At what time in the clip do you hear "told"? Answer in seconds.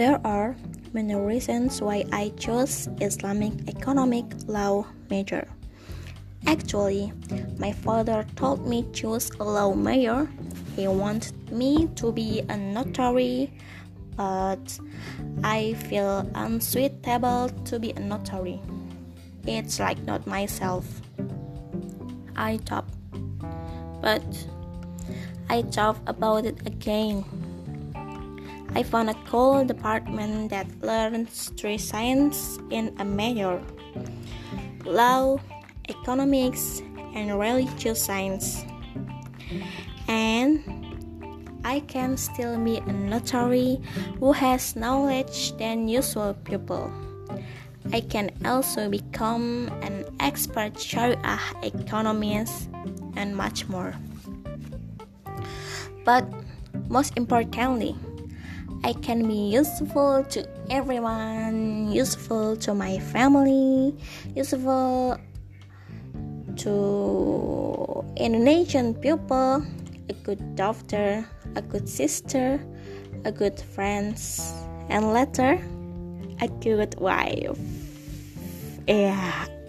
8.34-8.66